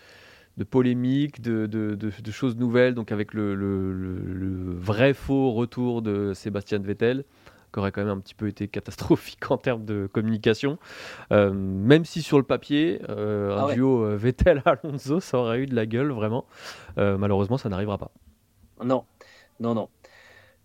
[0.57, 6.33] de polémique, de, de, choses nouvelles, donc avec le, le, le, vrai faux retour de
[6.33, 7.25] Sébastien Vettel
[7.71, 10.77] qui aurait quand même un petit peu été catastrophique en termes de communication.
[11.31, 15.65] Euh, même si sur le papier, euh, un ah duo euh, Vettel-Alonso, ça aurait eu
[15.65, 16.45] de la gueule, vraiment.
[16.97, 18.11] malheureusement, ça n'arrivera pas.
[18.83, 19.05] Non,
[19.59, 19.89] non, non.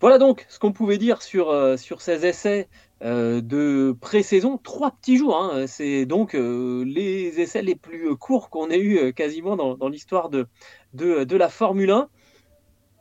[0.00, 2.68] Voilà donc ce qu'on pouvait dire sur, sur ces essais
[3.00, 4.58] de pré-saison.
[4.58, 5.66] Trois petits jours, hein.
[5.66, 10.46] c'est donc les essais les plus courts qu'on ait eu quasiment dans, dans l'histoire de,
[10.92, 12.08] de, de, la Formule 1.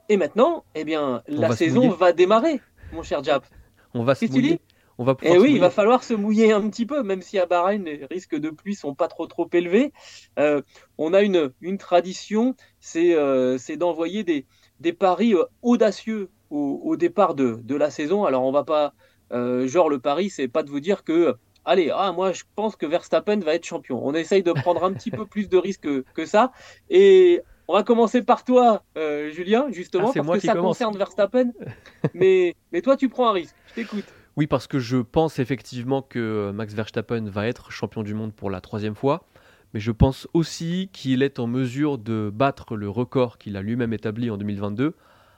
[0.10, 2.62] Et maintenant, eh bien, la saison va démarrer,
[2.94, 3.46] mon cher Jap.
[3.94, 4.60] On va se mouiller.
[5.00, 7.40] On va Et eh oui, il va falloir se mouiller un petit peu, même si
[7.40, 9.92] à Bahreïn, les risques de pluie sont pas trop trop élevés.
[10.38, 10.62] Euh,
[11.00, 14.46] on a une, une tradition, c'est euh, d'envoyer des,
[14.80, 18.24] des paris euh, audacieux au, au, départ de, de la saison.
[18.26, 18.94] Alors on va pas,
[19.32, 22.76] euh, genre le pari, c'est pas de vous dire que allez, ah, moi je pense
[22.76, 24.00] que Verstappen va être champion.
[24.06, 26.52] On essaye de prendre un petit peu plus de risques que, que, ça.
[26.92, 31.52] Et on va commencer par toi, euh, Julien, justement, ah, parce que ça concerne Verstappen.
[32.14, 33.56] mais, mais toi, tu prends un risque.
[33.68, 34.06] Je t'écoute.
[34.36, 38.50] Oui, parce que je pense effectivement que Max Verstappen va être champion du monde pour
[38.50, 39.26] la troisième fois.
[39.74, 43.94] Mais je pense aussi qu'il est en mesure de battre le record qu'il a lui-même
[43.94, 44.96] établi en 2022,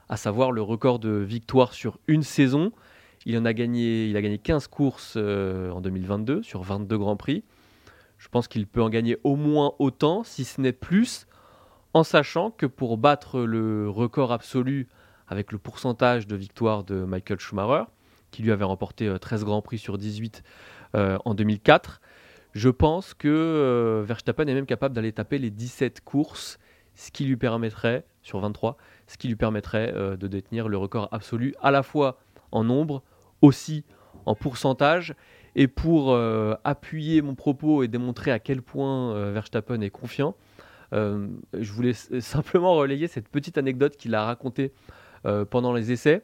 [0.09, 2.71] à savoir le record de victoire sur une saison.
[3.25, 7.15] Il en a gagné, il a gagné 15 courses euh, en 2022 sur 22 grands
[7.15, 7.43] prix.
[8.17, 11.27] Je pense qu'il peut en gagner au moins autant, si ce n'est plus,
[11.95, 14.89] en sachant que pour battre le record absolu
[15.29, 17.85] avec le pourcentage de victoires de Michael Schumacher,
[18.31, 20.43] qui lui avait remporté 13 euh, Grands Prix sur 18
[20.95, 22.01] euh, en 2004,
[22.51, 26.59] je pense que euh, Verstappen est même capable d'aller taper les 17 courses,
[26.95, 28.75] ce qui lui permettrait, sur 23,
[29.07, 32.19] ce qui lui permettrait de détenir le record absolu à la fois
[32.51, 33.03] en nombre,
[33.41, 33.85] aussi
[34.25, 35.15] en pourcentage.
[35.55, 36.17] Et pour
[36.63, 40.35] appuyer mon propos et démontrer à quel point Verstappen est confiant,
[40.93, 44.73] euh, je voulais simplement relayer cette petite anecdote qu'il a racontée
[45.25, 46.23] euh, pendant les essais.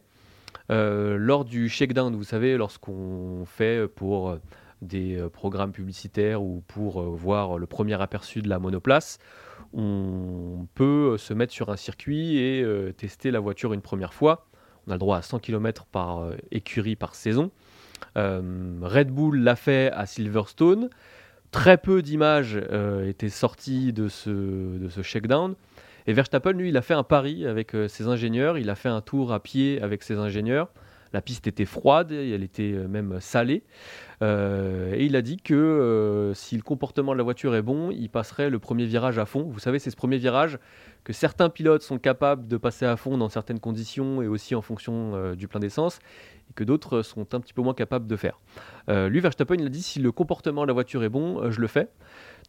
[0.69, 4.37] Euh, lors du shakedown, vous savez, lorsqu'on fait pour
[4.81, 9.19] des programmes publicitaires ou pour voir le premier aperçu de la monoplace,
[9.73, 12.65] on peut se mettre sur un circuit et
[12.97, 14.47] tester la voiture une première fois.
[14.87, 17.51] On a le droit à 100 km par écurie par saison.
[18.15, 20.89] Red Bull l'a fait à Silverstone.
[21.51, 25.55] Très peu d'images euh, étaient sorties de ce, de shakedown.
[26.07, 28.57] Et Verstappen, lui, il a fait un pari avec euh, ses ingénieurs.
[28.57, 30.69] Il a fait un tour à pied avec ses ingénieurs.
[31.11, 33.63] La piste était froide, elle était euh, même salée.
[34.21, 38.49] et il a dit que si le comportement de la voiture est bon, il passerait
[38.49, 39.43] le premier virage à fond.
[39.43, 40.57] Vous savez, c'est ce premier virage
[41.03, 44.61] que certains pilotes sont capables de passer à fond dans certaines conditions et aussi en
[44.61, 45.99] fonction du plein d'essence
[46.55, 48.39] que d'autres sont un petit peu moins capables de faire.
[48.89, 51.51] Euh, lui, Verstappen, il a dit si le comportement de la voiture est bon, euh,
[51.51, 51.87] je le fais.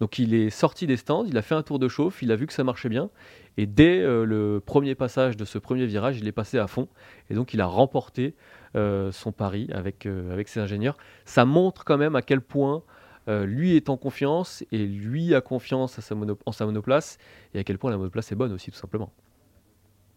[0.00, 2.36] Donc il est sorti des stands, il a fait un tour de chauffe, il a
[2.36, 3.10] vu que ça marchait bien,
[3.56, 6.88] et dès euh, le premier passage de ce premier virage, il est passé à fond,
[7.30, 8.34] et donc il a remporté
[8.74, 10.96] son pari avec, avec ses ingénieurs.
[11.26, 12.82] Ça montre quand même à quel point
[13.28, 16.14] lui est en confiance, et lui a confiance à sa
[16.46, 17.18] en sa monoplace,
[17.52, 19.12] et à quel point la monoplace est bonne aussi, tout simplement.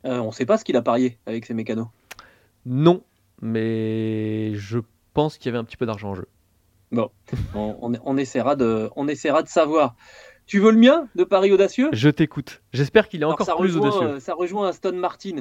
[0.05, 1.87] on ne sait pas ce qu'il a parié avec ses mécanos.
[2.65, 3.03] Non,
[3.41, 4.79] mais je
[5.13, 6.27] pense qu'il y avait un petit peu d'argent en jeu.
[6.91, 7.09] Bon,
[7.55, 9.95] on, essaiera de, on essaiera de savoir.
[10.45, 11.89] Tu veux le mien de Paris audacieux?
[11.91, 12.61] Je t'écoute.
[12.71, 14.19] J'espère qu'il est encore plus audacieux.
[14.19, 15.37] Ça rejoint Aston Martin.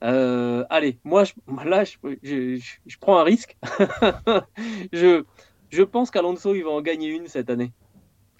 [0.00, 3.56] allez, moi, je, là, je, prends un risque.
[4.92, 5.24] je,
[5.70, 7.72] je pense qu'Alonso, il va en gagner une cette année.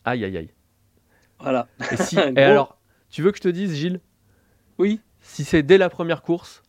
[0.05, 0.51] Aïe, aïe, aïe.
[1.39, 1.69] Voilà.
[2.37, 2.79] Et, alors,
[3.11, 4.01] tu veux que je te dise, Gilles?
[4.79, 5.01] Oui.
[5.21, 6.63] Si c'est dès la première course,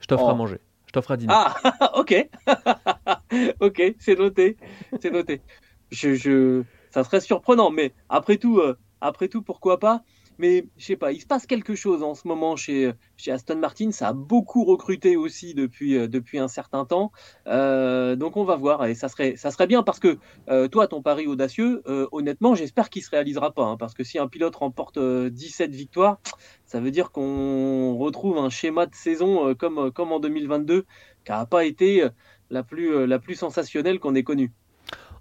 [0.00, 0.36] je t'offre à oh.
[0.36, 0.60] manger.
[0.92, 1.32] Je t'offre à dîner.
[1.34, 1.54] Ah,
[1.94, 2.28] ok.
[3.60, 4.58] ok, c'est noté.
[5.00, 5.40] C'est noté.
[5.90, 10.02] Je, je, ça serait surprenant, mais après tout, euh, après tout, pourquoi pas?
[10.38, 13.56] Mais je sais pas, il se passe quelque chose en ce moment chez, chez Aston
[13.56, 13.92] Martin.
[13.92, 17.12] Ça a beaucoup recruté aussi depuis, euh, depuis un certain temps.
[17.46, 20.18] Euh, donc on va voir et ça serait, ça serait bien parce que
[20.48, 23.64] euh, toi, ton pari audacieux, honnêtement, j'espère qu'il se réalisera pas.
[23.64, 26.20] Hein, parce que si un pilote remporte 17 victoires,
[26.66, 30.84] ça veut dire qu'on retrouve un schéma de saison comme, comme en 2022
[31.24, 32.06] qui n'a pas été
[32.50, 34.52] la plus, la plus sensationnelle qu'on ait connue.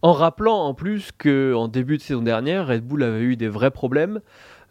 [0.03, 3.69] En rappelant en plus qu'en début de saison dernière, Red Bull avait eu des vrais
[3.69, 4.21] problèmes.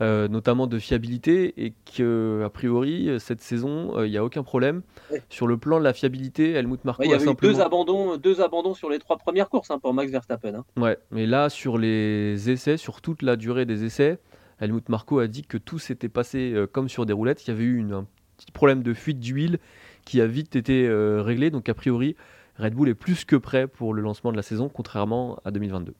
[0.03, 4.43] Euh, notamment de fiabilité, et que a priori cette saison il euh, n'y a aucun
[4.43, 4.81] problème
[5.29, 6.53] sur le plan de la fiabilité.
[6.53, 9.71] Helmut Marko il y a, eu deux abandons, deux abandons sur les trois premières courses
[9.71, 10.55] hein, pour Max Verstappen.
[10.55, 10.65] Hein.
[10.79, 14.19] Ouais, mais là sur les essais, sur toute la durée des essais,
[14.59, 17.47] Helmut Marko a dit que tout s'était passé euh, comme sur des roulettes.
[17.47, 18.07] Il y avait eu une, un
[18.39, 19.59] petit problème de fuite d'huile
[20.07, 20.89] qui a vite été
[21.21, 21.51] réglé.
[21.51, 22.17] Donc a priori,
[22.57, 25.93] Red Bull est plus que prêt pour le lancement de la saison, contrairement à 2022.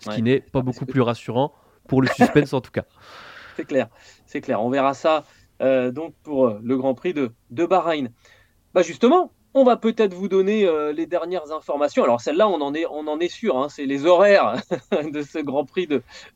[0.00, 1.52] Ce qui n'est pas beaucoup plus rassurant
[1.86, 2.86] pour le suspense en tout cas
[3.56, 3.88] c'est clair,
[4.26, 4.62] c'est clair.
[4.62, 5.24] On verra ça
[5.62, 8.10] euh, donc pour euh, le Grand Prix de, Bahreïn.
[8.74, 12.04] Bah justement, on va peut-être vous donner euh, les dernières informations.
[12.04, 13.68] Alors celle-là, on en est, sûr, hein.
[13.70, 14.60] c'est les horaires
[15.12, 15.88] de ce Grand Prix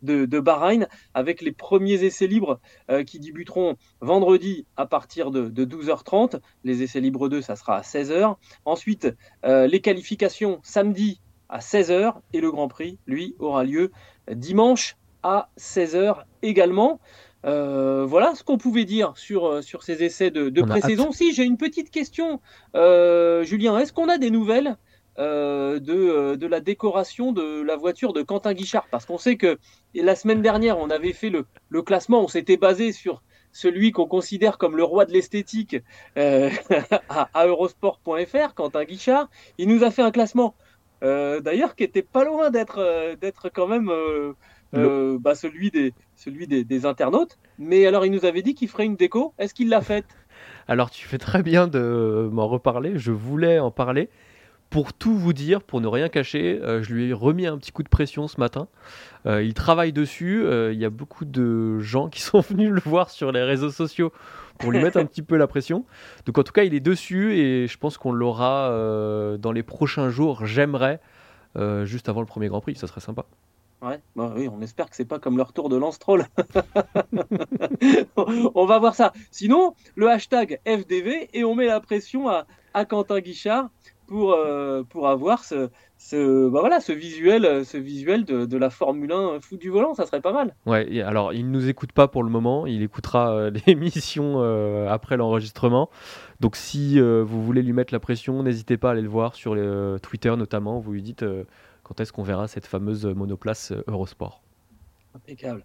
[0.03, 2.61] de, Bahreïn, avec les premiers essais libres
[3.07, 6.41] qui débuteront vendredi à partir de, de, 12h30.
[6.65, 8.37] Les essais libres 2, ça sera à 16h.
[8.65, 9.09] Ensuite,
[9.45, 13.91] les qualifications samedi à 16h et le Grand Prix, lui, aura lieu
[14.31, 17.01] dimanche à 16h également.
[17.47, 21.11] Euh, voilà ce qu'on pouvait dire sur, euh, sur ces essais de, de pré-saison.
[21.13, 22.41] Si, j'ai une petite question,
[22.75, 23.79] euh, Julien.
[23.79, 24.77] Est-ce qu'on a des nouvelles
[25.19, 28.87] de, de, la décoration de la voiture de Quentin Guichard?
[28.91, 29.59] Parce qu'on sait que
[29.95, 34.07] la semaine dernière, on avait fait le, le classement, on s'était basé sur celui qu'on
[34.07, 35.77] considère comme le roi de l'esthétique
[36.17, 39.29] à, à, eurosport.fr, Quentin Guichard.
[39.59, 40.55] Il nous a fait un classement,
[41.03, 43.93] d'ailleurs, qui était pas loin d'être d'être quand même
[44.75, 47.39] euh, bah, celui, des, celui des, internautes.
[47.59, 49.35] Mais alors, il nous avait dit qu'il ferait une déco.
[49.39, 50.07] Est-ce qu'il l'a faite?
[50.69, 52.93] Alors, tu fais très bien de m'en reparler.
[52.97, 54.09] Je voulais en parler.
[54.69, 57.73] Pour tout vous dire, pour ne rien cacher, euh, je lui ai remis un petit
[57.73, 58.69] coup de pression ce matin.
[59.27, 60.45] Euh, il travaille dessus.
[60.47, 64.13] il y a beaucoup de gens qui sont venus le voir sur les réseaux sociaux
[64.61, 65.85] pour lui mettre un petit peu la pression.
[66.25, 68.69] Donc en tout cas, il est dessus et je pense qu'on l'aura
[69.39, 70.47] dans les prochains jours.
[70.47, 71.01] J'aimerais,
[71.83, 73.27] juste avant le premier Grand Prix, ça serait sympa.
[73.83, 76.27] Ouais, bah oui, on espère que c'est pas comme le retour de Lance Troll.
[78.17, 79.13] on va voir ça.
[79.31, 83.71] Sinon, le hashtag FDV et on met la pression à, à Quentin Guichard
[84.07, 88.69] pour, euh, pour avoir ce, ce, bah voilà, ce visuel, ce visuel de, de, la
[88.69, 90.55] Formule 1 fou du volant, ça serait pas mal.
[90.67, 94.89] Ouais, alors il ne nous écoute pas pour le moment, il écoutera euh, l'émission euh,
[94.91, 95.89] après l'enregistrement.
[96.41, 99.55] Donc si vous voulez lui mettre la pression, n'hésitez pas à aller le voir sur
[99.55, 101.25] les, Twitter notamment, vous lui dites
[101.91, 104.45] quand est-ce qu'on verra cette fameuse monoplace euh, Eurosport?
[105.17, 105.65] Impeccable.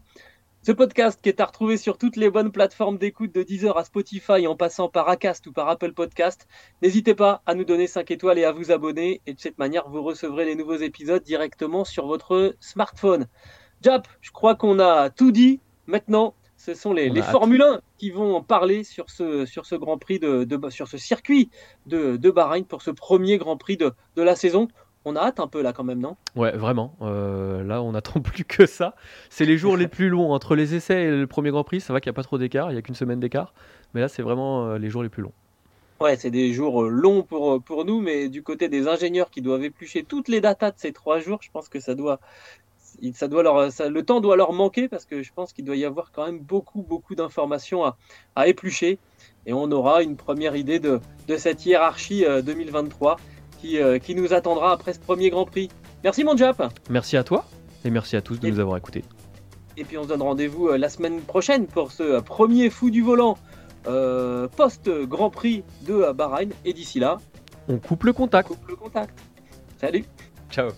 [0.63, 3.83] Ce podcast qui est à retrouver sur toutes les bonnes plateformes d'écoute de Deezer à
[3.83, 6.47] Spotify en passant par Acast ou par Apple Podcast.
[6.81, 9.21] N'hésitez pas à nous donner 5 étoiles et à vous abonner.
[9.27, 13.27] Et de cette manière, vous recevrez les nouveaux épisodes directement sur votre smartphone.
[13.83, 15.59] Jap, je crois qu'on a tout dit.
[15.85, 19.75] Maintenant, ce sont les, les Formule 1 qui vont en parler sur ce, sur ce
[19.75, 21.51] Grand Prix de, sur ce circuit
[21.85, 24.67] de, de Bahreïn pour ce premier Grand Prix de, de la saison
[25.05, 26.17] on a hâte un peu là quand même, non?
[26.35, 26.95] Ouais, vraiment.
[27.01, 28.95] Euh, là, on n'attend plus que ça.
[29.29, 31.79] C'est les jours les plus longs entre les essais et le premier Grand Prix.
[31.79, 33.53] Ça va qu'il n'y a pas trop d'écart, il n'y a qu'une semaine d'écart.
[33.93, 35.31] Mais là, c'est vraiment euh, les jours les plus longs.
[36.01, 39.41] Ouais, c'est des jours euh, longs pour, pour nous, mais du côté des ingénieurs qui
[39.41, 42.19] doivent éplucher toutes les datas de ces trois jours, je pense que ça doit,
[43.13, 45.85] ça doit leur, le temps doit leur manquer parce que je pense qu'il doit y
[45.85, 47.95] avoir quand même beaucoup, beaucoup d'informations à,
[48.35, 48.97] à, éplucher.
[49.45, 53.17] Et on aura une première idée de, de cette hiérarchie 2023.
[53.73, 55.69] Euh, qui, nous attendra après ce premier Grand Prix.
[56.03, 56.61] Merci mon Jap.
[56.89, 57.45] Merci à toi
[57.83, 59.03] et merci à tous de nous avoir écoutés.
[59.77, 62.89] Et puis on se donne rendez-vous euh, la semaine prochaine pour ce euh, premier fou
[62.89, 63.37] du volant
[63.85, 66.49] post-Grand Prix de Bahreïn.
[66.63, 67.17] Et d'ici là,
[67.67, 68.49] on coupe le contact.
[68.49, 69.19] On coupe le contact.
[69.79, 70.05] Salut.
[70.49, 70.69] Ciao.